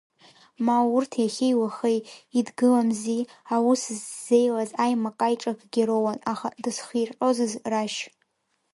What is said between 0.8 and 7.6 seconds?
урҭ иахьеи-уахеи идгыламзи, аус ззеилаз аимак-аиҿакгьы роуан, аха дызхирҟьозыз